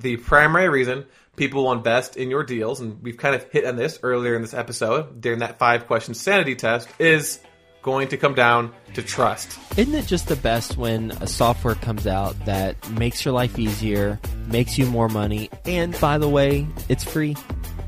[0.00, 1.04] The primary reason
[1.36, 4.40] people will invest in your deals, and we've kind of hit on this earlier in
[4.40, 7.38] this episode during that five question sanity test, is
[7.82, 9.58] going to come down to trust.
[9.76, 14.18] Isn't it just the best when a software comes out that makes your life easier,
[14.46, 17.36] makes you more money, and by the way, it's free?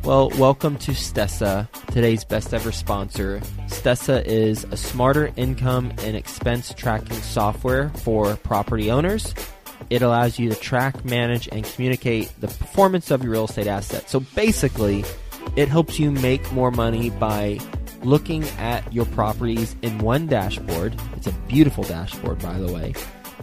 [0.04, 3.40] Well, welcome to Stessa, today's best ever sponsor.
[3.68, 9.32] Stessa is a smarter income and expense tracking software for property owners.
[9.90, 14.10] It allows you to track, manage, and communicate the performance of your real estate assets.
[14.10, 15.04] So basically,
[15.56, 17.58] it helps you make more money by
[18.02, 21.00] looking at your properties in one dashboard.
[21.16, 22.94] It's a beautiful dashboard, by the way.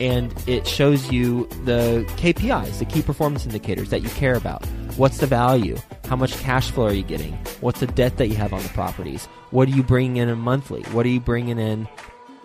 [0.02, 4.66] And it shows you the KPIs, the key performance indicators that you care about.
[4.96, 5.78] What's the value?
[6.06, 7.34] How much cash flow are you getting?
[7.62, 9.26] What's the debt that you have on the properties?
[9.52, 10.82] What are you bringing in monthly?
[10.92, 11.88] What are you bringing in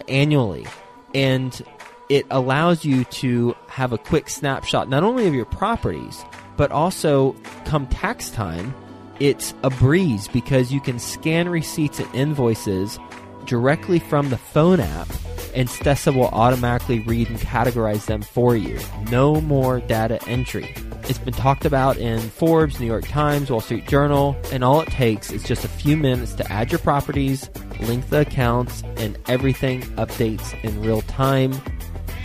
[0.09, 0.67] annually?
[1.15, 1.61] And
[2.09, 6.25] it allows you to have a quick snapshot not only of your properties,
[6.57, 8.75] but also come tax time,
[9.21, 12.99] it's a breeze because you can scan receipts and invoices
[13.47, 15.09] directly from the phone app
[15.55, 18.79] and Stessa will automatically read and categorize them for you.
[19.11, 20.75] No more data entry.
[21.09, 24.89] It's been talked about in Forbes, New York Times, Wall Street Journal, and all it
[24.89, 29.83] takes is just a few minutes to add your properties, link the accounts, and everything
[29.97, 31.53] updates in real time.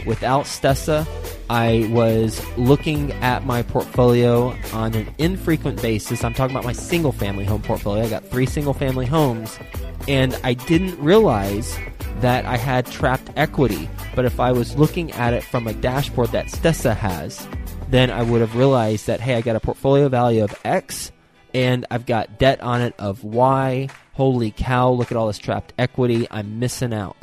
[0.05, 1.07] Without Stessa,
[1.49, 6.23] I was looking at my portfolio on an infrequent basis.
[6.23, 8.03] I'm talking about my single family home portfolio.
[8.05, 9.57] I got three single family homes,
[10.07, 11.77] and I didn't realize
[12.21, 13.89] that I had trapped equity.
[14.15, 17.47] But if I was looking at it from a dashboard that Stessa has,
[17.89, 21.11] then I would have realized that, hey, I got a portfolio value of X
[21.53, 23.89] and I've got debt on it of Y.
[24.13, 26.27] Holy cow, look at all this trapped equity.
[26.29, 27.17] I'm missing out.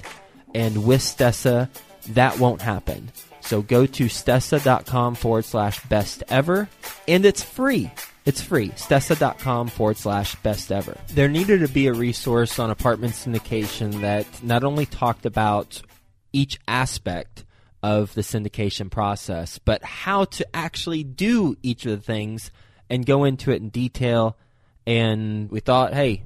[0.54, 1.68] And with Stessa,
[2.14, 3.10] that won't happen.
[3.40, 6.68] So go to stessa.com forward slash best ever,
[7.06, 7.90] and it's free.
[8.24, 8.70] It's free.
[8.70, 10.96] Stessa.com forward slash best ever.
[11.10, 15.80] There needed to be a resource on apartment syndication that not only talked about
[16.32, 17.44] each aspect
[17.84, 22.50] of the syndication process, but how to actually do each of the things
[22.90, 24.36] and go into it in detail.
[24.88, 26.24] And we thought, hey,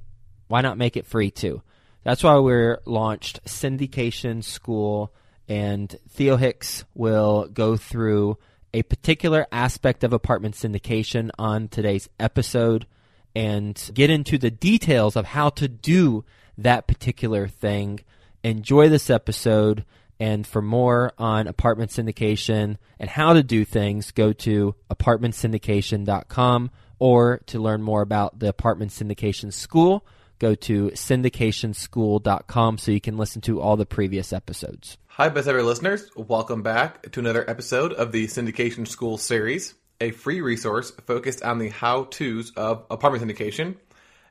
[0.48, 1.62] why not make it free too?
[2.02, 5.12] That's why we launched Syndication School
[5.50, 8.38] and Theo Hicks will go through
[8.72, 12.86] a particular aspect of apartment syndication on today's episode
[13.34, 16.24] and get into the details of how to do
[16.56, 17.98] that particular thing.
[18.44, 19.84] Enjoy this episode.
[20.20, 27.38] And for more on apartment syndication and how to do things, go to apartmentsyndication.com or
[27.46, 30.06] to learn more about the apartment syndication school,
[30.38, 34.98] go to syndicationschool.com so you can listen to all the previous episodes.
[35.14, 36.08] Hi, best ever listeners.
[36.14, 41.58] Welcome back to another episode of the Syndication School series, a free resource focused on
[41.58, 43.74] the how to's of apartment syndication.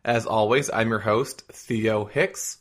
[0.06, 2.60] As always, I'm your host, Theo Hicks.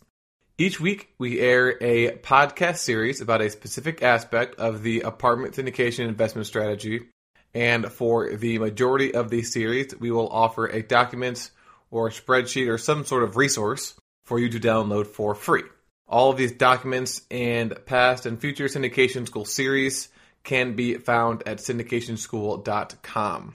[0.59, 6.09] Each week, we air a podcast series about a specific aspect of the apartment syndication
[6.09, 7.07] investment strategy.
[7.55, 11.53] And for the majority of these series, we will offer a document
[11.93, 15.63] or a spreadsheet or some sort of resource for you to download for free.
[16.09, 20.09] All of these documents and past and future Syndication School series
[20.43, 23.55] can be found at syndicationschool.com.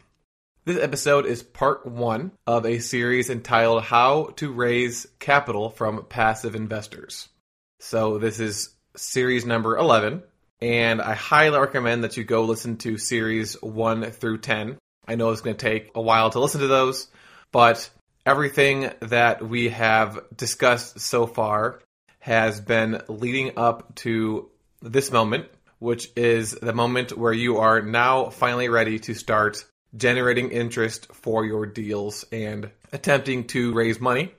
[0.65, 6.53] This episode is part one of a series entitled How to Raise Capital from Passive
[6.53, 7.27] Investors.
[7.79, 10.21] So, this is series number 11,
[10.61, 14.77] and I highly recommend that you go listen to series 1 through 10.
[15.07, 17.07] I know it's going to take a while to listen to those,
[17.51, 17.89] but
[18.27, 21.79] everything that we have discussed so far
[22.23, 24.49] has been leading up to
[24.81, 25.45] this moment,
[25.79, 31.45] which is the moment where you are now finally ready to start generating interest for
[31.45, 34.31] your deals and attempting to raise money.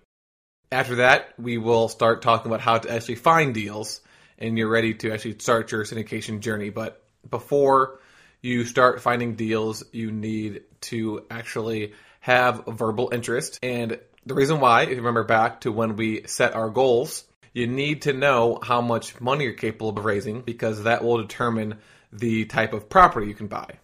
[0.73, 4.01] After that, we will start talking about how to actually find deals
[4.39, 6.71] and you're ready to actually start your syndication journey.
[6.71, 8.01] But before
[8.41, 13.59] you start finding deals, you need to actually have verbal interest.
[13.63, 17.25] And the reason why, if you remember back to when we set our goals,
[17.55, 21.79] you need to know how much money you're capable of raising because that will determine
[22.13, 23.79] the type of property you can buy.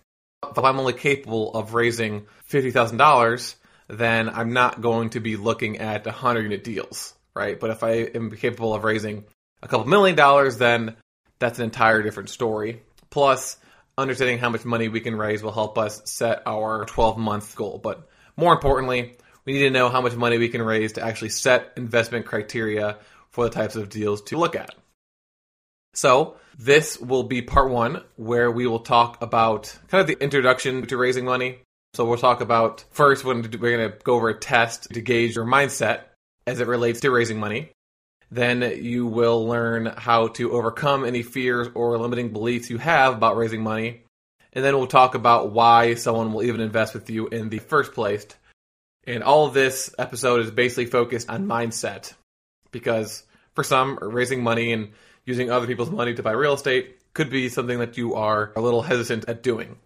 [0.45, 3.55] If I'm only capable of raising $50,000,
[3.89, 7.59] then I'm not going to be looking at 100 unit deals, right?
[7.59, 9.25] But if I am capable of raising
[9.63, 10.97] a couple million dollars, then
[11.39, 12.83] that's an entire different story.
[13.09, 13.57] Plus,
[13.97, 17.79] understanding how much money we can raise will help us set our 12 month goal.
[17.83, 21.31] But more importantly, we need to know how much money we can raise to actually
[21.31, 22.99] set investment criteria
[23.33, 24.75] for the types of deals to look at.
[25.95, 30.87] So, this will be part one where we will talk about kind of the introduction
[30.87, 31.59] to raising money,
[31.95, 35.47] So we'll talk about first, we're going to go over a test to gauge your
[35.47, 36.03] mindset
[36.47, 37.71] as it relates to raising money.
[38.31, 43.37] Then you will learn how to overcome any fears or limiting beliefs you have about
[43.37, 44.05] raising money.
[44.53, 47.93] And then we'll talk about why someone will even invest with you in the first
[47.93, 48.27] place.
[49.05, 52.13] And all of this episode is basically focused on mindset
[52.71, 53.25] because
[53.55, 54.91] for some, raising money and
[55.25, 58.61] using other people's money to buy real estate could be something that you are a
[58.61, 59.77] little hesitant at doing.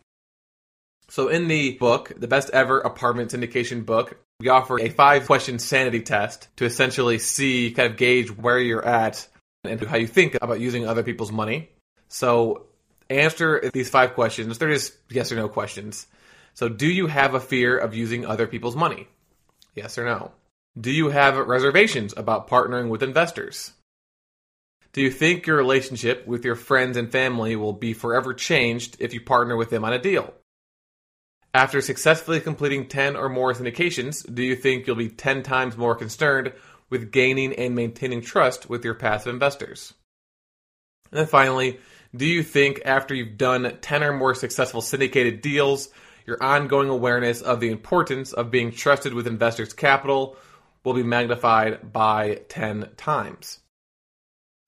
[1.08, 5.58] So, in the book, the best ever apartment syndication book, we offer a five question
[5.58, 9.26] sanity test to essentially see, kind of gauge where you're at
[9.64, 11.70] and how you think about using other people's money.
[12.08, 12.66] So,
[13.10, 14.56] answer these five questions.
[14.58, 16.06] They're just yes or no questions.
[16.54, 19.06] So, do you have a fear of using other people's money?
[19.74, 20.32] Yes or no?
[20.78, 23.74] Do you have reservations about partnering with investors?
[24.92, 29.14] Do you think your relationship with your friends and family will be forever changed if
[29.14, 30.34] you partner with them on a deal?
[31.52, 35.94] After successfully completing 10 or more syndications, do you think you'll be 10 times more
[35.94, 36.52] concerned
[36.90, 39.94] with gaining and maintaining trust with your passive investors?
[41.12, 41.78] And then finally,
[42.16, 45.90] do you think after you've done 10 or more successful syndicated deals,
[46.26, 50.36] your ongoing awareness of the importance of being trusted with investors' capital
[50.84, 53.60] will be magnified by 10 times?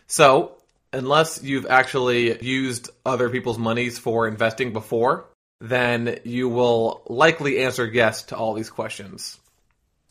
[0.06, 0.56] So,
[0.92, 5.26] unless you've actually used other people's monies for investing before,
[5.60, 9.38] then you will likely answer yes to all these questions.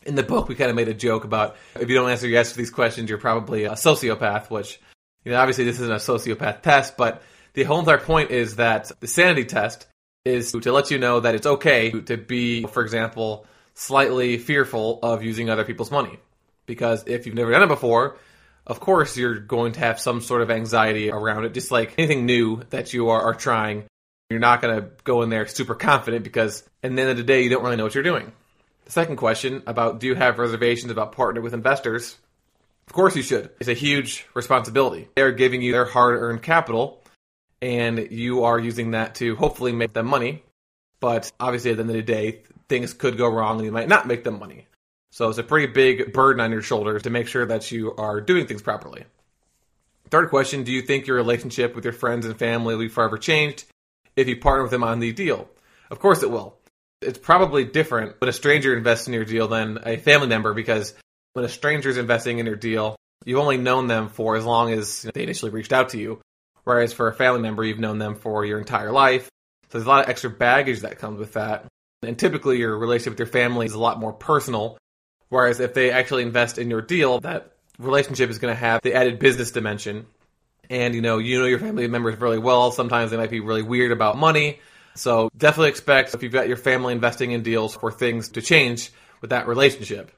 [0.04, 2.52] In the book, we kind of made a joke about if you don't answer yes
[2.52, 4.80] to these questions, you're probably a sociopath, which,
[5.24, 7.22] you know, obviously this isn't a sociopath test, but
[7.54, 9.86] the whole entire point is that the sanity test
[10.24, 15.22] is to let you know that it's okay to be, for example, slightly fearful of
[15.22, 16.18] using other people's money.
[16.64, 18.16] Because if you've never done it before,
[18.66, 22.26] of course you're going to have some sort of anxiety around it, just like anything
[22.26, 23.84] new that you are, are trying.
[24.28, 27.22] You're not going to go in there super confident because at the end of the
[27.22, 28.32] day, you don't really know what you're doing.
[28.86, 32.16] The second question about do you have reservations about partnering with investors?
[32.86, 33.50] Of course you should.
[33.60, 35.08] It's a huge responsibility.
[35.14, 37.02] They're giving you their hard earned capital,
[37.60, 40.44] and you are using that to hopefully make them money.
[41.00, 43.88] But obviously, at the end of the day, things could go wrong and you might
[43.88, 44.66] not make them money.
[45.10, 48.20] So it's a pretty big burden on your shoulders to make sure that you are
[48.20, 49.04] doing things properly.
[50.10, 53.18] Third question Do you think your relationship with your friends and family will be forever
[53.18, 53.64] changed
[54.14, 55.48] if you partner with them on the deal?
[55.90, 56.56] Of course it will.
[57.00, 60.94] It's probably different when a stranger invests in your deal than a family member because
[61.34, 64.72] when a stranger is investing in your deal, you've only known them for as long
[64.72, 66.20] as they initially reached out to you.
[66.64, 69.28] Whereas for a family member, you've known them for your entire life.
[69.68, 71.66] So there's a lot of extra baggage that comes with that.
[72.06, 74.78] And typically, your relationship with your family is a lot more personal.
[75.28, 78.94] Whereas if they actually invest in your deal, that relationship is going to have the
[78.94, 80.06] added business dimension.
[80.68, 82.72] And you know you know your family members really well.
[82.72, 84.60] Sometimes they might be really weird about money.
[84.94, 88.90] So definitely expect if you've got your family investing in deals for things to change
[89.20, 90.10] with that relationship.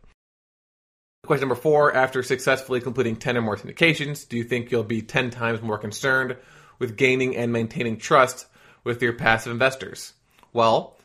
[1.26, 5.02] Question number four after successfully completing 10 or more syndications do you think you'll be
[5.02, 6.36] 10 times more concerned
[6.78, 8.46] with gaining and maintaining trust
[8.84, 10.14] with your passive investors?
[10.52, 10.97] Well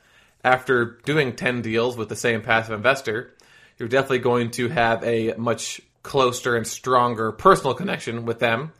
[0.43, 3.33] after doing 10 deals with the same passive investor
[3.77, 8.71] you're definitely going to have a much closer and stronger personal connection with them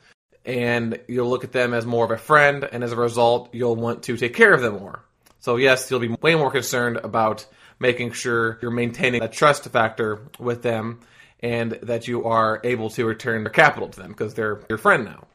[0.45, 3.75] and you'll look at them as more of a friend, and as a result, you'll
[3.75, 5.03] want to take care of them more.
[5.39, 7.45] So, yes, you'll be way more concerned about
[7.79, 11.01] making sure you're maintaining a trust factor with them
[11.39, 15.05] and that you are able to return their capital to them because they're your friend
[15.05, 15.27] now.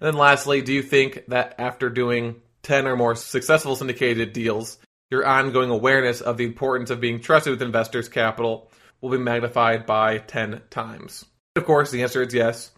[0.00, 4.78] And then, lastly, do you think that after doing 10 or more successful syndicated deals,
[5.10, 9.86] your ongoing awareness of the importance of being trusted with investors' capital will be magnified
[9.86, 11.24] by 10 times?
[11.56, 12.70] Of course, the answer is yes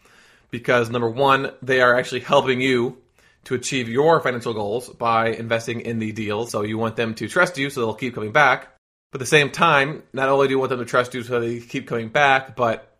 [0.51, 2.99] because number one, they are actually helping you
[3.45, 6.47] to achieve your financial goals by investing in the deal.
[6.47, 8.69] So you want them to trust you so they'll keep coming back.
[9.11, 11.41] But at the same time, not only do you want them to trust you so
[11.41, 12.99] they keep coming back, but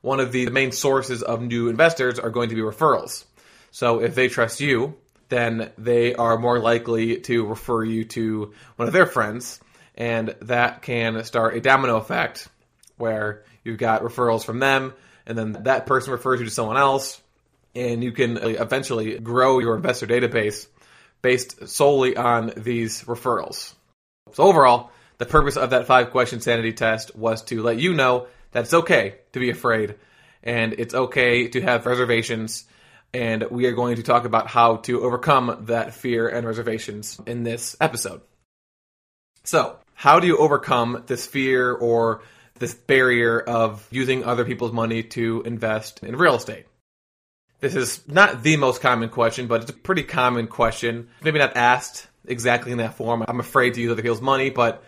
[0.00, 3.24] one of the main sources of new investors are going to be referrals.
[3.70, 4.96] So if they trust you,
[5.28, 9.60] then they are more likely to refer you to one of their friends.
[9.94, 12.48] And that can start a domino effect
[12.96, 14.92] where you've got referrals from them
[15.26, 17.20] and then that person refers you to someone else,
[17.74, 20.66] and you can uh, eventually grow your investor database
[21.20, 23.74] based solely on these referrals.
[24.32, 28.28] So overall, the purpose of that five question sanity test was to let you know
[28.52, 29.96] that it's okay to be afraid
[30.42, 32.64] and it's okay to have reservations.
[33.12, 37.44] And we are going to talk about how to overcome that fear and reservations in
[37.44, 38.20] this episode.
[39.44, 42.22] So, how do you overcome this fear or
[42.58, 46.66] this barrier of using other people's money to invest in real estate?
[47.60, 51.08] This is not the most common question, but it's a pretty common question.
[51.22, 53.24] Maybe not asked exactly in that form.
[53.26, 54.84] I'm afraid to use other people's money, but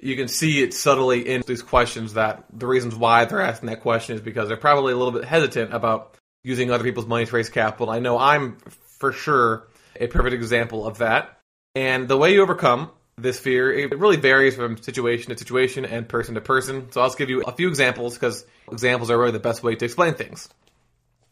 [0.00, 3.80] you can see it subtly in these questions that the reasons why they're asking that
[3.80, 7.36] question is because they're probably a little bit hesitant about using other people's money to
[7.36, 7.90] raise capital.
[7.90, 8.56] I know I'm
[8.98, 9.68] for sure
[9.98, 11.38] a perfect example of that.
[11.74, 16.08] And the way you overcome this fear, it really varies from situation to situation and
[16.08, 16.90] person to person.
[16.90, 19.74] So I'll just give you a few examples because examples are really the best way
[19.74, 20.48] to explain things.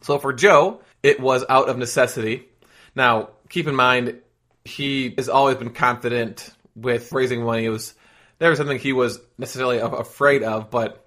[0.01, 2.47] So for Joe, it was out of necessity.
[2.95, 4.21] Now, keep in mind,
[4.63, 7.65] he has always been confident with raising money.
[7.65, 7.93] It was
[8.39, 11.05] never something he was necessarily afraid of, but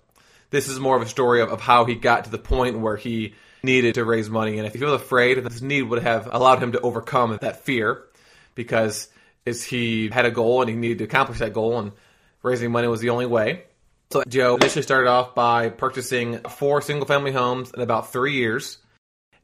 [0.51, 2.97] this is more of a story of, of how he got to the point where
[2.97, 4.59] he needed to raise money.
[4.59, 8.05] And if he was afraid, this need would have allowed him to overcome that fear
[8.55, 9.09] because
[9.45, 11.93] is he had a goal and he needed to accomplish that goal and
[12.43, 13.65] raising money was the only way.
[14.11, 18.79] So Joe initially started off by purchasing four single family homes in about three years.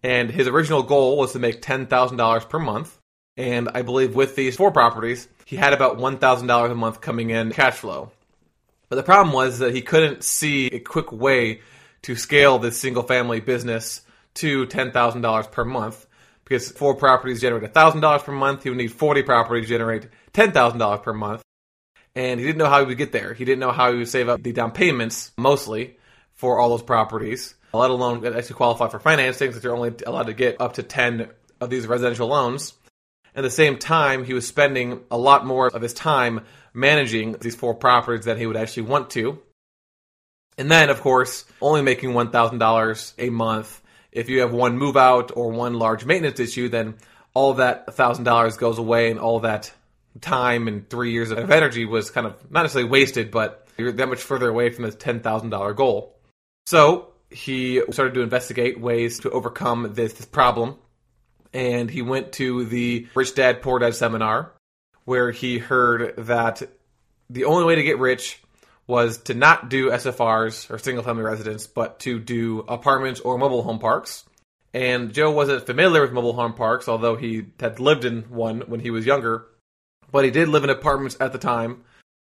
[0.02, 2.96] And his original goal was to make $10,000 per month.
[3.36, 7.52] And I believe with these four properties, he had about $1,000 a month coming in
[7.52, 8.12] cash flow.
[8.88, 11.60] But the problem was that he couldn't see a quick way
[12.02, 14.02] to scale this single family business
[14.38, 16.06] to $10,000 per month
[16.44, 18.62] because four properties generate $1,000 per month.
[18.62, 21.42] He would need 40 properties to generate $10,000 per month.
[22.14, 23.34] And he didn't know how he would get there.
[23.34, 25.98] He didn't know how he would save up the down payments, mostly,
[26.32, 30.32] for all those properties, let alone actually qualify for financing, since you're only allowed to
[30.32, 31.28] get up to 10
[31.60, 32.74] of these residential loans.
[33.34, 36.40] At the same time, he was spending a lot more of his time
[36.72, 39.38] managing these four properties than he would actually want to.
[40.56, 43.80] And then, of course, only making $1,000 a month
[44.18, 46.96] if you have one move out or one large maintenance issue, then
[47.34, 49.72] all that thousand dollars goes away, and all that
[50.20, 54.08] time and three years of energy was kind of not necessarily wasted, but you're that
[54.08, 56.18] much further away from the ten thousand dollar goal.
[56.66, 60.76] So he started to investigate ways to overcome this, this problem,
[61.52, 64.52] and he went to the Rich Dad Poor Dad seminar,
[65.04, 66.62] where he heard that
[67.30, 68.42] the only way to get rich
[68.88, 73.62] was to not do SFRs or single family residence, but to do apartments or mobile
[73.62, 74.24] home parks.
[74.74, 78.80] And Joe wasn't familiar with mobile home parks, although he had lived in one when
[78.80, 79.46] he was younger.
[80.10, 81.84] But he did live in apartments at the time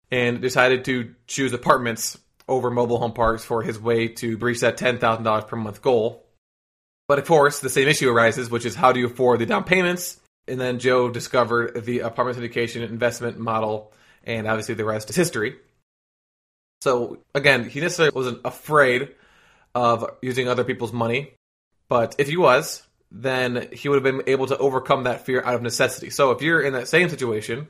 [0.09, 4.77] and decided to choose apartments over mobile home parks for his way to reach that
[4.77, 6.25] $10,000 per month goal.
[7.07, 9.65] But of course, the same issue arises, which is how do you afford the down
[9.65, 10.19] payments?
[10.47, 13.91] And then Joe discovered the apartment syndication investment model,
[14.24, 15.55] and obviously the rest is history.
[16.86, 19.15] So again, he necessarily wasn't afraid
[19.74, 21.34] of using other people's money,
[21.89, 25.56] but if he was, then he would have been able to overcome that fear out
[25.56, 26.12] of necessity.
[26.12, 27.70] So if you're in that same situation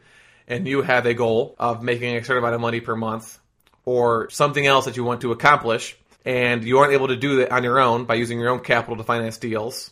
[0.50, 3.40] and you have a goal of making a certain amount of money per month
[3.86, 5.96] or something else that you want to accomplish
[6.26, 8.98] and you aren't able to do that on your own by using your own capital
[8.98, 9.92] to finance deals,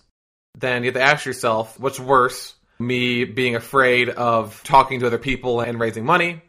[0.58, 2.56] then you have to ask yourself, what's worse?
[2.78, 6.42] Me being afraid of talking to other people and raising money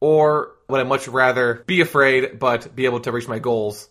[0.00, 3.88] or would I much rather be afraid but be able to reach my goals?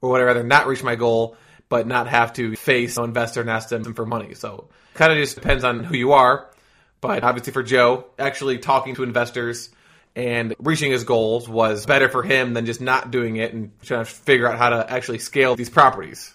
[0.00, 1.36] Or would I rather not reach my goal
[1.68, 4.34] but not have to face an investor and ask them for money?
[4.34, 6.50] So kind of just depends on who you are.
[7.00, 9.70] But obviously for Joe, actually talking to investors
[10.16, 14.04] and reaching his goals was better for him than just not doing it and trying
[14.04, 16.34] to figure out how to actually scale these properties.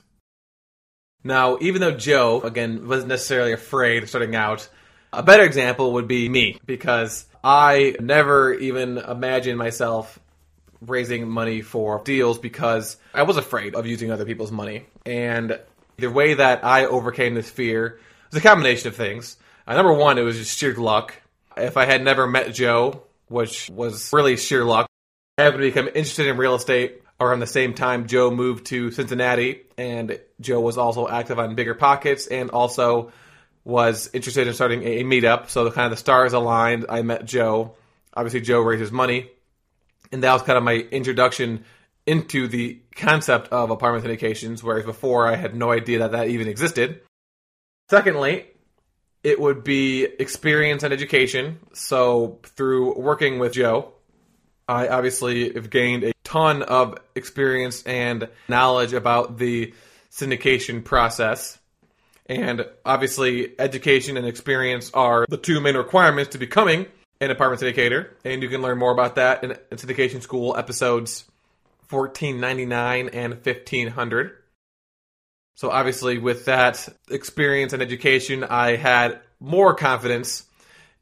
[1.24, 4.68] Now, even though Joe, again, wasn't necessarily afraid of starting out,
[5.12, 10.20] a better example would be me because I never even imagined myself
[10.82, 14.86] raising money for deals because I was afraid of using other people's money.
[15.06, 15.60] And
[15.98, 18.00] the way that I overcame this fear
[18.32, 19.38] was a combination of things.
[19.68, 21.14] Uh, number one, it was just sheer luck.
[21.56, 24.88] If I had never met Joe, which was really sheer luck,
[25.38, 28.92] I happened to become interested in real estate around the same time Joe moved to
[28.92, 33.12] Cincinnati, and Joe was also active on Bigger Pockets and also
[33.64, 35.50] was interested in starting a, meetup.
[35.50, 36.86] So the kind of the stars aligned.
[36.90, 37.76] I met Joe.
[38.14, 39.30] Obviously, Joe raises money,
[40.12, 41.64] and that was kind of my introduction
[42.06, 44.64] into the concept of apartment syndications.
[44.64, 47.02] Whereas before, I had no idea that that even existed.
[47.90, 48.48] Secondly,
[49.24, 51.60] it would be experience and education.
[51.74, 53.94] So through working with Joe,
[54.68, 59.74] I obviously have gained a ton of experience and knowledge about the
[60.12, 61.58] syndication process
[62.32, 66.86] and obviously, education and experience are the two main requirements to becoming
[67.20, 68.12] an apartment syndicator.
[68.24, 71.26] And you can learn more about that in Syndication School episodes
[71.90, 74.38] 1499 and 1500.
[75.56, 80.46] So, obviously, with that experience and education, I had more confidence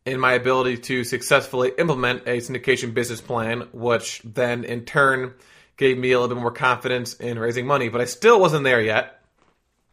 [0.05, 5.36] in my ability to successfully implement a syndication business plan, which then in turn
[5.77, 7.89] gave me a little bit more confidence in raising money.
[7.89, 9.18] But I still wasn't there yet.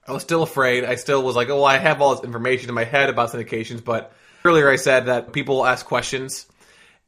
[0.07, 0.85] I was still afraid.
[0.85, 3.85] I still was like, oh, I have all this information in my head about syndications,
[3.85, 4.13] but
[4.47, 6.47] Earlier, I said that people ask questions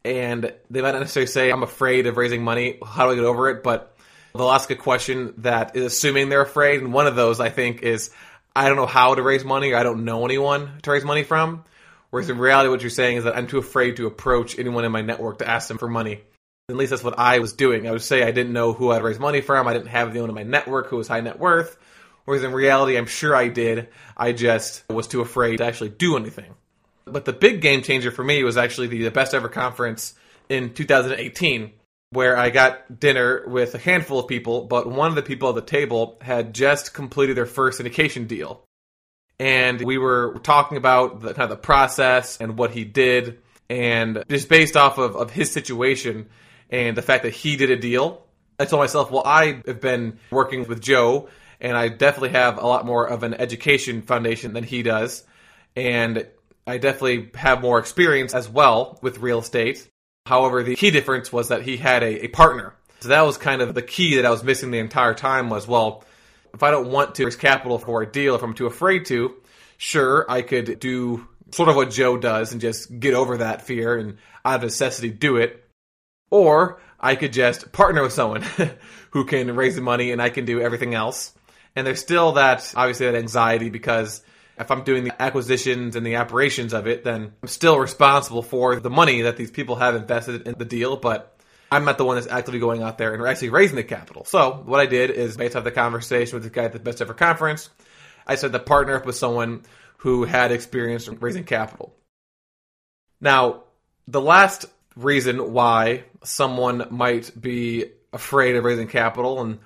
[0.03, 2.79] and they might not necessarily say, I'm afraid of raising money.
[2.85, 3.63] How do I get over it?
[3.63, 3.95] But
[4.35, 6.81] they'll ask a question that is assuming they're afraid.
[6.81, 8.11] And one of those, I think, is,
[8.53, 11.23] I don't know how to raise money or I don't know anyone to raise money
[11.23, 11.63] from.
[12.09, 14.91] Whereas in reality, what you're saying is that I'm too afraid to approach anyone in
[14.91, 16.19] my network to ask them for money.
[16.67, 17.87] At least that's what I was doing.
[17.87, 19.65] I would say I didn't know who I'd raise money from.
[19.65, 21.77] I didn't have anyone in my network who was high net worth.
[22.25, 23.89] Whereas in reality, I'm sure I did.
[24.15, 26.53] I just was too afraid to actually do anything.
[27.05, 30.13] But the big game changer for me was actually the, the best ever conference
[30.47, 31.71] in 2018,
[32.11, 35.55] where I got dinner with a handful of people, but one of the people at
[35.55, 38.63] the table had just completed their first syndication deal.
[39.39, 44.23] And we were talking about the kind of the process and what he did, and
[44.29, 46.27] just based off of, of his situation
[46.69, 48.25] and the fact that he did a deal,
[48.59, 51.29] I told myself, well, I have been working with Joe,
[51.61, 55.23] and I definitely have a lot more of an education foundation than he does.
[55.75, 56.27] And
[56.65, 59.87] I definitely have more experience as well with real estate.
[60.25, 62.75] However, the key difference was that he had a, a partner.
[63.01, 65.67] So that was kind of the key that I was missing the entire time was,
[65.67, 66.03] well,
[66.53, 69.35] if I don't want to raise capital for a deal, if I'm too afraid to,
[69.77, 73.97] sure, I could do sort of what Joe does and just get over that fear
[73.97, 75.65] and out of necessity do it.
[76.29, 78.43] Or I could just partner with someone
[79.11, 81.33] who can raise the money and I can do everything else.
[81.75, 84.21] And there's still that, obviously, that anxiety because
[84.57, 88.79] if I'm doing the acquisitions and the operations of it, then I'm still responsible for
[88.79, 91.39] the money that these people have invested in the deal, but
[91.71, 94.25] I'm not the one that's actively going out there and actually raising the capital.
[94.25, 97.01] So what I did is based off the conversation with the guy at the best
[97.01, 97.69] ever conference,
[98.27, 99.63] I said to partner up with someone
[99.97, 101.95] who had experience raising capital.
[103.21, 103.63] Now,
[104.07, 109.59] the last reason why someone might be afraid of raising capital, and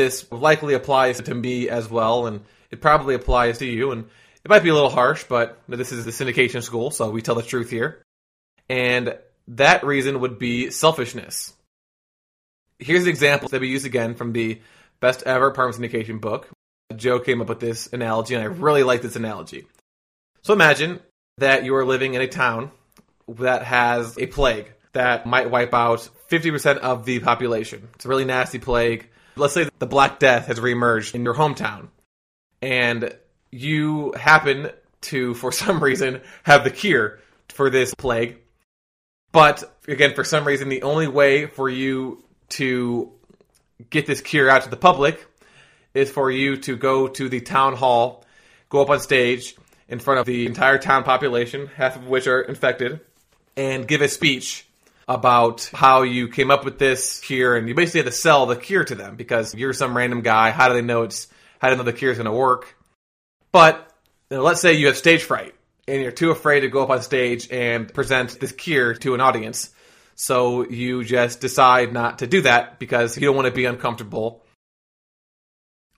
[0.00, 2.40] this likely applies to me as well, and
[2.70, 4.06] it probably applies to you, and
[4.42, 7.34] it might be a little harsh, but this is the syndication school, so we tell
[7.34, 8.02] the truth here.
[8.70, 11.52] And that reason would be selfishness.
[12.78, 14.62] Here's an example that we use again from the
[15.00, 16.48] best ever apartment syndication book.
[16.96, 19.66] Joe came up with this analogy, and I really like this analogy.
[20.42, 21.00] So imagine
[21.36, 22.70] that you are living in a town
[23.28, 27.88] that has a plague that might wipe out 50% of the population.
[27.94, 29.09] It's a really nasty plague.
[29.40, 31.88] Let's say the Black Death has reemerged in your hometown.
[32.60, 33.16] And
[33.50, 34.70] you happen
[35.02, 38.36] to, for some reason, have the cure for this plague.
[39.32, 43.10] But again, for some reason, the only way for you to
[43.88, 45.24] get this cure out to the public
[45.94, 48.26] is for you to go to the town hall,
[48.68, 49.56] go up on stage
[49.88, 53.00] in front of the entire town population, half of which are infected,
[53.56, 54.66] and give a speech
[55.10, 57.56] about how you came up with this cure.
[57.56, 60.52] And you basically had to sell the cure to them because you're some random guy.
[60.52, 61.26] How do they know it's,
[61.58, 62.76] how do they know the cure is going to work?
[63.50, 63.92] But
[64.30, 65.52] you know, let's say you have stage fright
[65.88, 69.20] and you're too afraid to go up on stage and present this cure to an
[69.20, 69.70] audience.
[70.14, 74.44] So you just decide not to do that because you don't want to be uncomfortable.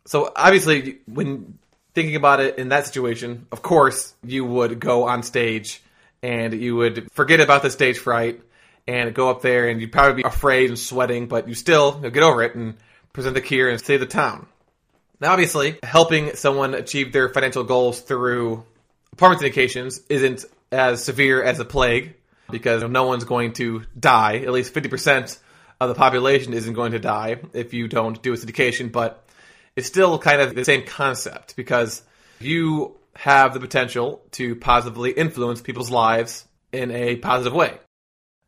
[0.06, 1.58] So obviously, when
[1.92, 5.82] thinking about it in that situation, of course, you would go on stage
[6.22, 8.40] and you would forget about the stage fright
[8.86, 12.22] and go up there and you'd probably be afraid and sweating, but you still get
[12.22, 12.74] over it and
[13.12, 14.46] present the cure and save the town.
[15.20, 18.64] Now, obviously, helping someone achieve their financial goals through
[19.12, 22.14] apartment syndications isn't as severe as a plague
[22.50, 24.38] because no one's going to die.
[24.38, 25.38] At least 50%
[25.80, 29.24] of the population isn't going to die if you don't do a syndication, but
[29.76, 32.02] it's still kind of the same concept because
[32.40, 37.78] you have the potential to positively influence people's lives in a positive way.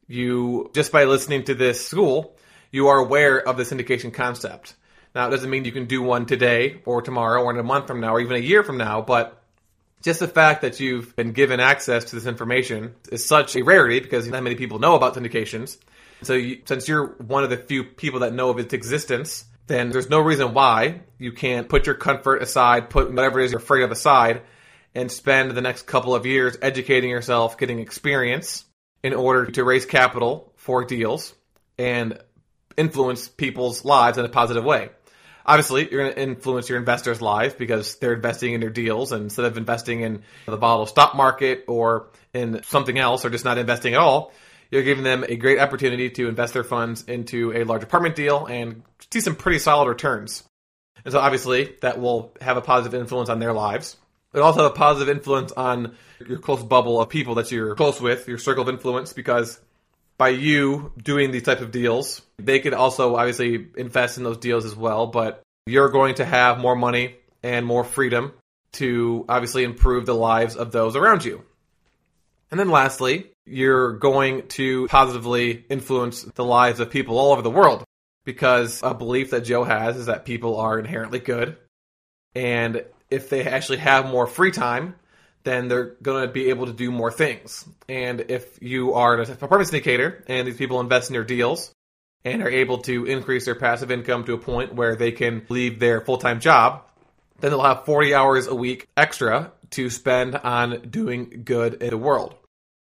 [0.06, 2.36] You, just by listening to this school,
[2.70, 4.74] you are aware of the syndication concept.
[5.14, 7.86] Now, it doesn't mean you can do one today or tomorrow or in a month
[7.86, 9.40] from now or even a year from now, but
[10.02, 14.00] just the fact that you've been given access to this information is such a rarity
[14.00, 15.78] because not many people know about syndications.
[16.22, 19.90] So, you, since you're one of the few people that know of its existence, then
[19.90, 23.60] there's no reason why you can't put your comfort aside, put whatever it is you're
[23.60, 24.42] afraid of aside,
[24.94, 28.64] and spend the next couple of years educating yourself, getting experience
[29.04, 31.32] in order to raise capital for deals
[31.78, 32.18] and
[32.76, 34.90] influence people's lives in a positive way
[35.46, 39.24] obviously you're going to influence your investors' lives because they're investing in their deals and
[39.24, 43.58] instead of investing in the volatile stock market or in something else or just not
[43.58, 44.32] investing at all,
[44.70, 48.46] you're giving them a great opportunity to invest their funds into a large apartment deal
[48.46, 50.42] and see some pretty solid returns.
[51.04, 53.96] And so obviously that will have a positive influence on their lives.
[54.34, 58.00] It also have a positive influence on your close bubble of people that you're close
[58.00, 59.60] with, your circle of influence, because
[60.18, 64.64] by you doing these type of deals, they could also obviously invest in those deals
[64.64, 68.32] as well, but you're going to have more money and more freedom
[68.72, 71.44] to obviously improve the lives of those around you.
[72.50, 77.50] And then lastly, you're going to positively influence the lives of people all over the
[77.50, 77.84] world
[78.24, 81.56] because a belief that Joe has is that people are inherently good.
[82.34, 84.96] And if they actually have more free time,
[85.44, 87.64] then they're going to be able to do more things.
[87.88, 91.70] And if you are an apartment syndicator and these people invest in your deals
[92.24, 95.78] and are able to increase their passive income to a point where they can leave
[95.78, 96.82] their full time job,
[97.40, 101.98] then they'll have 40 hours a week extra to spend on doing good in the
[101.98, 102.34] world.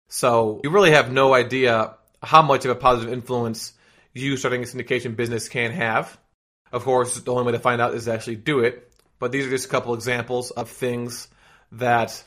[0.09, 3.75] So you really have no idea how much of a positive influence
[4.15, 6.19] you starting a syndication business can have.
[6.73, 8.91] Of course, the only way to find out is to actually do it.
[9.19, 11.29] But these are just a couple examples of things
[11.73, 12.23] that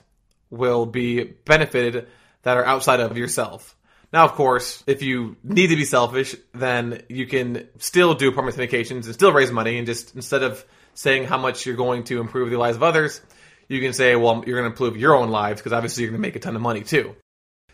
[0.50, 2.08] will be benefited
[2.44, 3.76] that are outside of yourself.
[4.12, 8.58] Now, of course, if you need to be selfish, then you can still do apartment
[8.58, 12.20] syndications and still raise money and just instead of saying how much you're going to
[12.20, 13.22] improve the lives of others,
[13.68, 16.22] you can say, well, you're going to improve your own lives because obviously you're going
[16.22, 17.16] to make a ton of money too.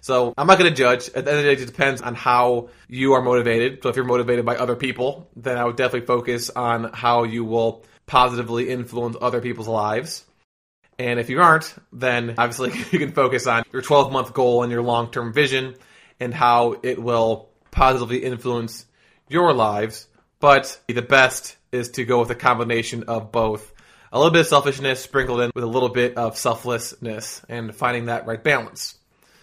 [0.02, 1.08] So I'm not going to judge.
[1.16, 3.82] At the end of the day, it depends on how you are motivated.
[3.82, 7.44] So if you're motivated by other people, then I would definitely focus on how you
[7.44, 10.26] will positively influence other people's lives.
[10.98, 14.72] And if you aren't, then obviously you can focus on your 12 month goal and
[14.72, 15.76] your long term vision
[16.20, 18.86] and how it will positively influence
[19.28, 20.08] your lives.
[20.40, 23.74] But the best is to go with a combination of both
[24.12, 28.06] a little bit of selfishness sprinkled in with a little bit of selflessness and finding
[28.06, 28.98] that right balance.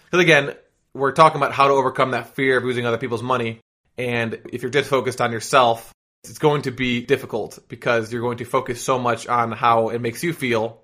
[0.05, 0.55] Because again,
[0.93, 3.59] we're talking about how to overcome that fear of losing other people's money.
[3.97, 5.93] And if you're just focused on yourself,
[6.23, 9.99] it's going to be difficult because you're going to focus so much on how it
[9.99, 10.83] makes you feel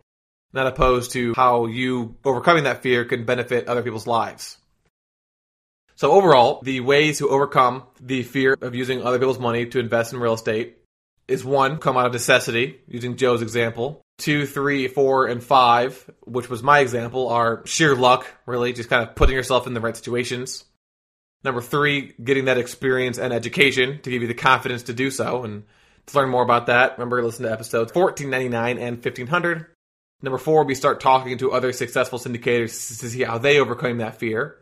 [0.53, 4.57] not opposed to how you overcoming that fear can benefit other people's lives.
[5.95, 10.13] So overall, the ways to overcome the fear of using other people's money to invest
[10.13, 10.77] in real estate
[11.27, 14.01] is one, come out of necessity, using Joe's example.
[14.17, 19.07] Two, three, four, and five, which was my example, are sheer luck, really, just kind
[19.07, 20.65] of putting yourself in the right situations.
[21.43, 25.43] Number three, getting that experience and education to give you the confidence to do so.
[25.43, 25.63] And
[26.07, 29.67] to learn more about that, remember to listen to episodes 1499 and 1500.
[30.21, 34.17] Number four, we start talking to other successful syndicators to see how they overcame that
[34.17, 34.57] fear.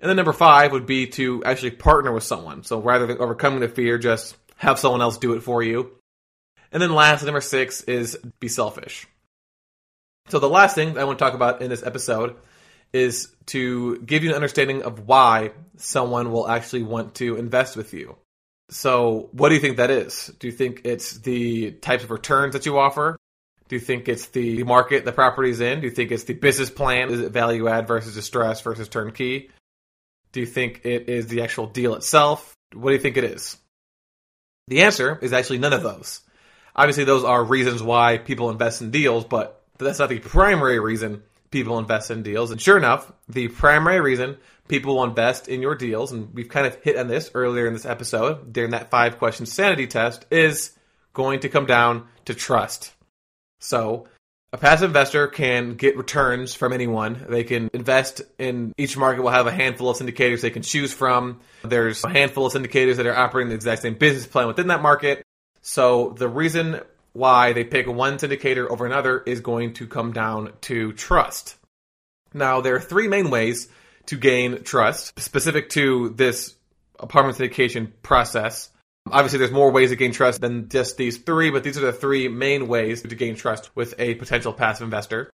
[0.00, 2.62] And then number five would be to actually partner with someone.
[2.62, 5.90] So rather than overcoming the fear, just have someone else do it for you.
[6.72, 9.06] And then last, number six is be selfish.
[10.28, 12.36] So the last thing I want to talk about in this episode
[12.92, 17.94] is to give you an understanding of why someone will actually want to invest with
[17.94, 18.16] you.
[18.70, 20.32] So, what do you think that is?
[20.38, 23.16] Do you think it's the types of returns that you offer?
[23.68, 25.80] Do you think it's the market the property's in?
[25.80, 27.10] Do you think it's the business plan?
[27.10, 29.50] Is it value add versus distress versus turnkey?
[30.32, 32.54] Do you think it is the actual deal itself?
[32.72, 33.56] What do you think it is?
[34.68, 36.20] The answer is actually none of those.
[36.76, 41.22] Obviously, those are reasons why people invest in deals, but that's not the primary reason
[41.50, 42.50] people invest in deals.
[42.50, 44.36] And sure enough, the primary reason
[44.68, 47.72] people will invest in your deals, and we've kind of hit on this earlier in
[47.72, 50.72] this episode during that five question sanity test, is
[51.12, 52.92] going to come down to trust.
[53.58, 54.06] So
[54.52, 57.26] a passive investor can get returns from anyone.
[57.28, 60.92] They can invest in each market will have a handful of syndicators they can choose
[60.92, 61.40] from.
[61.62, 64.82] There's a handful of syndicators that are operating the exact same business plan within that
[64.82, 65.22] market.
[65.62, 66.80] So the reason
[67.12, 71.56] why they pick one syndicator over another is going to come down to trust.
[72.32, 73.68] Now, there are three main ways
[74.06, 76.54] to gain trust specific to this
[76.98, 78.70] apartment syndication process.
[79.10, 81.92] Obviously, there's more ways to gain trust than just these three, but these are the
[81.92, 85.30] three main ways to gain trust with a potential passive investor.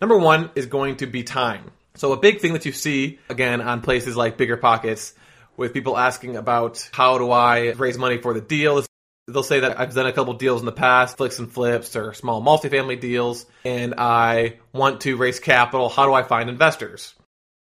[0.00, 1.70] Number one is going to be time.
[1.94, 5.12] So, a big thing that you see, again, on places like Bigger Pockets,
[5.56, 8.82] with people asking about how do I raise money for the deal,
[9.32, 12.14] they'll say that I've done a couple deals in the past, flicks and flips or
[12.14, 15.88] small multifamily deals, and I want to raise capital.
[15.88, 17.14] How do I find investors?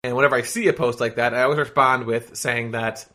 [0.04, 3.06] And whenever I see a post like that, I always respond with saying that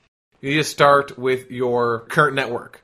[0.41, 2.83] you need to start with your current network.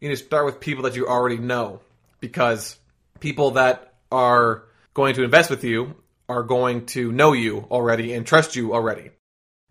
[0.00, 1.80] You need to start with people that you already know
[2.20, 2.78] because
[3.20, 4.64] people that are
[4.94, 5.94] going to invest with you
[6.28, 9.10] are going to know you already and trust you already.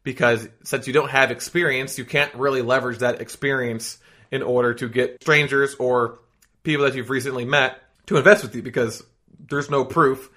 [0.03, 3.97] Because since you don't have experience, you can't really leverage that experience
[4.33, 6.17] in order to get strangers or
[6.63, 9.03] people that you've recently met to invest with you because
[9.47, 10.27] there's no proof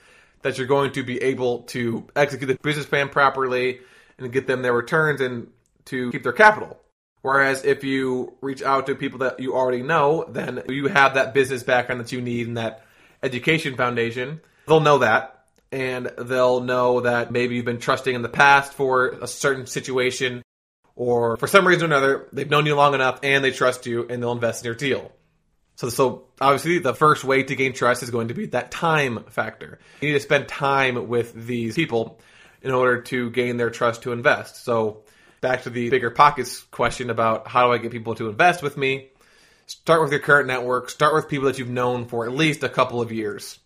[0.43, 3.81] that you're going to be able to execute the business plan properly
[4.19, 5.51] and get them their returns and
[5.87, 6.79] to keep their capital.
[7.23, 11.33] Whereas if you reach out to people that you already know, then you have that
[11.33, 12.85] business background that you need and that
[13.23, 14.43] education foundation.
[14.67, 19.09] They'll know that and they'll know that maybe you've been trusting in the past for
[19.23, 20.43] a certain situation
[20.97, 24.07] or for some reason or another, they've known you long enough and they trust you
[24.09, 25.13] and they'll invest in your deal.
[25.77, 29.25] So, so obviously the first way to gain trust is going to be that time
[29.29, 29.79] factor.
[30.01, 32.19] You need to spend time with these people
[32.63, 34.65] in order to gain their trust to invest.
[34.65, 35.05] So,
[35.43, 38.79] back to the bigger pockets question about how do I get people to invest with
[38.79, 39.11] me?
[39.67, 42.69] Start with your current network, start with people that you've known for at least a
[42.71, 43.59] couple of years.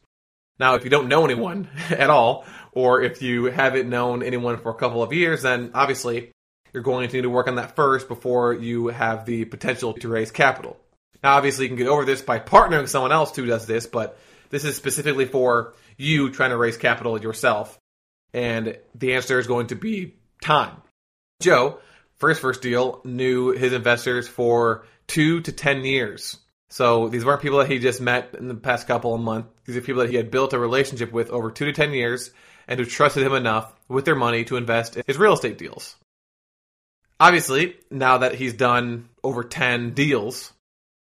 [0.58, 4.70] Now, if you don't know anyone at all, or if you haven't known anyone for
[4.70, 6.32] a couple of years, then obviously
[6.72, 10.09] you're going to need to work on that first before you have the potential to
[10.09, 10.76] raise capital.
[11.22, 13.87] Now, obviously, you can get over this by partnering with someone else who does this,
[13.87, 14.18] but
[14.50, 17.78] this is specifically for you trying to raise capital yourself.
[18.33, 20.76] And the answer is going to be time.
[21.40, 21.80] Joe,
[22.18, 26.37] first first deal, knew his investors for two to 10 years.
[26.68, 29.48] So these weren't people that he just met in the past couple of months.
[29.64, 32.30] These are people that he had built a relationship with over two to 10 years
[32.68, 35.96] and who trusted him enough with their money to invest in his real estate deals.
[37.20, 40.52] Obviously, now that he's done over 10 deals,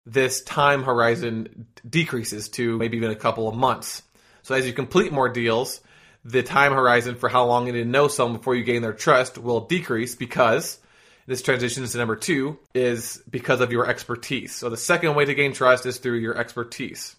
[0.07, 4.03] this time horizon decreases to maybe even a couple of months.
[4.43, 5.81] So as you complete more deals,
[6.25, 8.95] the time horizon for how long you need to know someone before you gain their
[8.95, 10.79] trust will decrease because
[11.27, 14.55] this transitions to number two is because of your expertise.
[14.55, 17.15] So the second way to gain trust is through your expertise.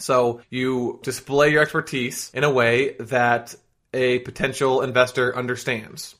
[0.00, 3.54] So you display your expertise in a way that
[3.94, 6.16] a potential investor understands.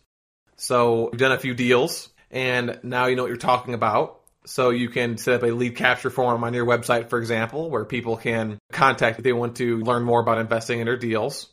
[0.63, 4.21] So you've done a few deals and now you know what you're talking about.
[4.47, 7.85] So you can set up a lead capture form on your website, for example, where
[7.85, 11.49] people can contact if they want to learn more about investing in their deals.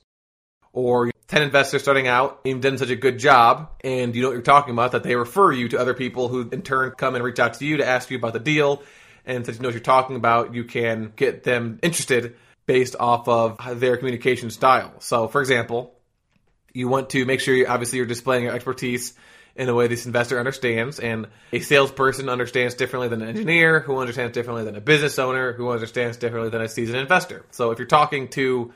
[0.73, 4.33] Or 10 investors starting out, you've done such a good job and you know what
[4.33, 7.23] you're talking about that they refer you to other people who in turn come and
[7.23, 8.83] reach out to you to ask you about the deal.
[9.25, 12.35] And since you know what you're talking about, you can get them interested
[12.67, 14.93] based off of their communication style.
[14.99, 15.98] So, for example,
[16.73, 19.13] you want to make sure you obviously you're displaying your expertise
[19.55, 20.99] in a way this investor understands.
[20.99, 25.53] And a salesperson understands differently than an engineer, who understands differently than a business owner,
[25.53, 27.45] who understands differently than a seasoned investor.
[27.51, 28.73] So if you're talking to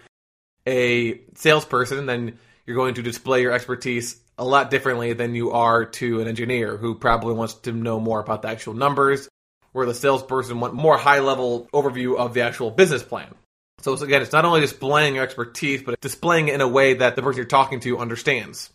[0.67, 5.85] a salesperson, then you're going to display your expertise a lot differently than you are
[5.85, 9.29] to an engineer who probably wants to know more about the actual numbers,
[9.71, 13.33] where the salesperson want more high level overview of the actual business plan.
[13.79, 17.15] So again, it's not only displaying your expertise, but displaying it in a way that
[17.15, 18.71] the person you're talking to understands.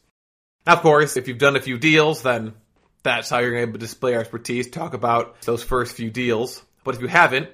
[0.67, 2.55] Now, of course, if you've done a few deals, then
[3.03, 6.63] that's how you're going to display your expertise, talk about those first few deals.
[6.85, 7.49] But if you haven't,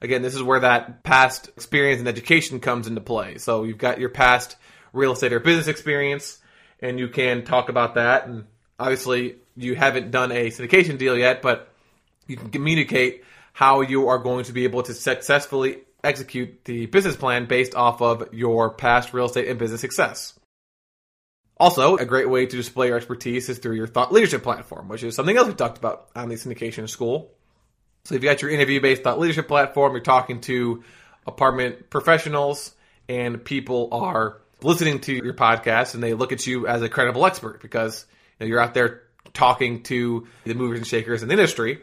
[0.00, 3.38] again, this is where that past experience and education comes into play.
[3.38, 4.56] So you've got your past
[4.92, 6.38] real estate or business experience,
[6.80, 8.26] and you can talk about that.
[8.26, 8.44] And
[8.78, 11.72] obviously, you haven't done a syndication deal yet, but
[12.26, 17.16] you can communicate how you are going to be able to successfully execute the business
[17.16, 20.38] plan based off of your past real estate and business success.
[21.58, 25.04] Also, a great way to display your expertise is through your thought leadership platform, which
[25.04, 27.30] is something else we talked about on the syndication school.
[28.04, 30.82] So if you got your interview-based thought leadership platform, you're talking to
[31.24, 32.74] apartment professionals,
[33.08, 37.24] and people are listening to your podcast, and they look at you as a credible
[37.26, 38.06] expert because
[38.40, 41.80] you know, you're out there talking to the movers and shakers in the industry.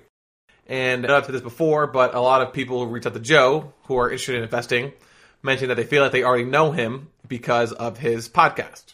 [0.70, 3.74] And I've said this before, but a lot of people who reach out to Joe
[3.86, 4.94] who are interested in investing
[5.42, 8.94] mention that they feel like they already know him because of his podcast.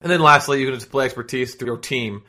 [0.00, 2.24] And then lastly, you can display expertise through your team.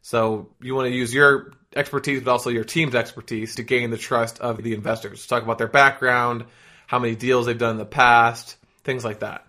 [0.00, 3.98] So you want to use your expertise, but also your team's expertise to gain the
[3.98, 5.26] trust of the investors.
[5.26, 6.46] Talk about their background,
[6.86, 9.46] how many deals they've done in the past, things like that.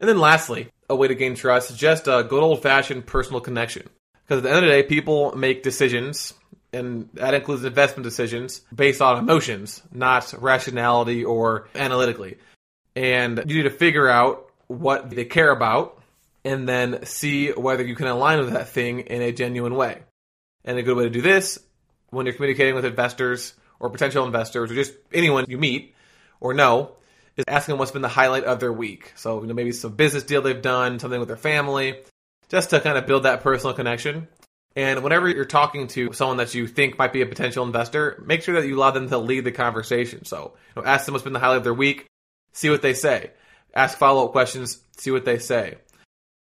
[0.00, 3.40] And then lastly, a way to gain trust is just a good old fashioned personal
[3.40, 3.88] connection.
[4.24, 6.34] Because at the end of the day, people make decisions,
[6.72, 12.38] and that includes investment decisions based on emotions, not rationality or analytically.
[12.96, 16.02] And you need to figure out what they care about
[16.44, 20.02] and then see whether you can align with that thing in a genuine way.
[20.64, 21.58] And a good way to do this
[22.10, 25.94] when you're communicating with investors or potential investors or just anyone you meet
[26.40, 26.92] or know
[27.36, 29.12] is asking them what's been the highlight of their week.
[29.16, 31.96] So you know, maybe some business deal they've done, something with their family,
[32.48, 34.28] just to kind of build that personal connection.
[34.74, 38.42] And whenever you're talking to someone that you think might be a potential investor, make
[38.42, 40.24] sure that you allow them to lead the conversation.
[40.24, 42.06] So you know, ask them what's been the highlight of their week,
[42.52, 43.30] see what they say.
[43.74, 45.76] Ask follow up questions, see what they say.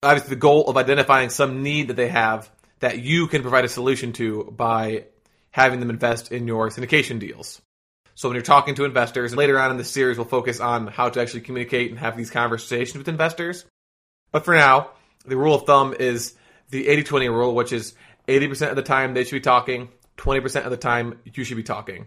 [0.02, 3.68] Obviously, the goal of identifying some need that they have that you can provide a
[3.68, 5.04] solution to by
[5.50, 7.60] having them invest in your syndication deals.
[8.14, 11.08] So when you're talking to investors, later on in the series, we'll focus on how
[11.08, 13.64] to actually communicate and have these conversations with investors.
[14.30, 14.90] But for now,
[15.24, 16.34] the rule of thumb is
[16.70, 17.94] the 80-20 rule, which is
[18.30, 21.62] 80% of the time they should be talking, 20% of the time you should be
[21.62, 22.06] talking.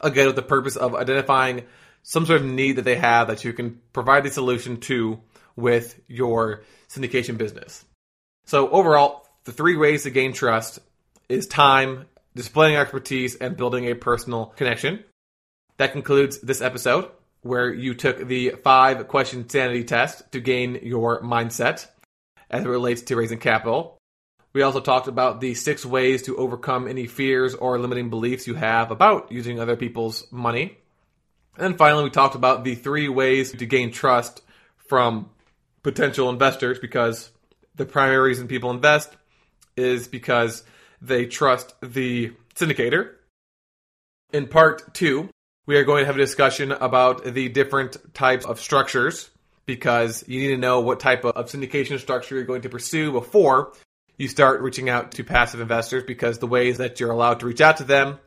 [0.00, 1.64] Again, with the purpose of identifying
[2.02, 5.20] some sort of need that they have that you can provide the solution to
[5.56, 7.84] with your syndication business.
[8.46, 10.78] So overall, the three ways to gain trust
[11.28, 15.04] is time, displaying expertise, and building a personal connection.
[15.76, 17.10] That concludes this episode.
[17.44, 21.86] where you took the five question sanity test to gain your mindset
[22.50, 23.98] as it relates to raising capital.
[24.54, 28.54] We also talked about the six ways to overcome any fears or limiting beliefs you
[28.54, 30.78] have about using other people's money.
[31.56, 34.42] And then finally, we talked about the three ways to gain trust
[34.76, 35.28] from
[35.82, 37.32] potential investors because
[37.74, 39.16] the primary reason people invest
[39.76, 40.62] is because
[41.02, 43.14] they trust the syndicator.
[44.32, 45.28] In part two,
[45.66, 49.30] we are going to have a discussion about the different types of structures
[49.66, 53.72] because you need to know what type of syndication structure you're going to pursue before
[54.16, 57.60] you start reaching out to passive investors because the ways that you're allowed to reach
[57.60, 58.18] out to them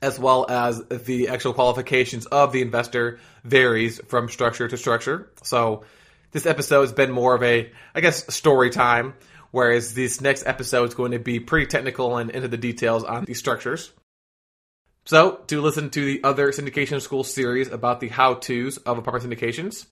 [0.00, 5.30] as well as the actual qualifications of the investor varies from structure to structure.
[5.42, 5.84] So
[6.32, 9.14] this episode has been more of a, I guess, story time,
[9.50, 13.24] whereas this next episode is going to be pretty technical and into the details on
[13.24, 13.90] these structures.
[15.04, 19.40] So, to listen to the other syndication school series about the how to's of apartment
[19.40, 19.86] syndications